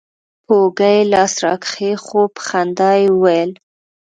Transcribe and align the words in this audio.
پر 0.45 0.53
اوږه 0.59 0.89
يې 0.95 1.01
لاس 1.13 1.33
راكښېښوو 1.43 2.23
په 2.35 2.41
خندا 2.47 2.91
يې 3.01 3.07
وويل. 3.11 3.51